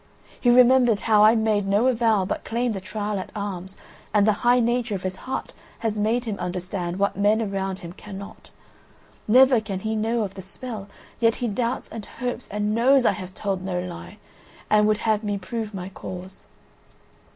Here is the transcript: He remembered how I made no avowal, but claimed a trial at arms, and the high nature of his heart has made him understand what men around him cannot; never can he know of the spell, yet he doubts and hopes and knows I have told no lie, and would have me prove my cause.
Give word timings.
He 0.39 0.49
remembered 0.49 1.01
how 1.01 1.23
I 1.23 1.35
made 1.35 1.67
no 1.67 1.85
avowal, 1.87 2.25
but 2.25 2.43
claimed 2.43 2.75
a 2.75 2.79
trial 2.79 3.19
at 3.19 3.31
arms, 3.35 3.77
and 4.15 4.25
the 4.25 4.31
high 4.41 4.59
nature 4.59 4.95
of 4.95 5.03
his 5.03 5.17
heart 5.27 5.53
has 5.77 5.99
made 5.99 6.23
him 6.23 6.39
understand 6.39 6.97
what 6.97 7.15
men 7.19 7.39
around 7.39 7.77
him 7.85 7.93
cannot; 7.93 8.49
never 9.27 9.61
can 9.61 9.81
he 9.81 9.95
know 9.95 10.23
of 10.23 10.33
the 10.33 10.41
spell, 10.41 10.87
yet 11.19 11.35
he 11.35 11.47
doubts 11.47 11.87
and 11.89 12.07
hopes 12.07 12.47
and 12.47 12.73
knows 12.73 13.05
I 13.05 13.11
have 13.11 13.35
told 13.35 13.61
no 13.61 13.79
lie, 13.79 14.17
and 14.71 14.87
would 14.87 14.97
have 14.97 15.23
me 15.23 15.37
prove 15.37 15.71
my 15.71 15.89
cause. 15.89 16.47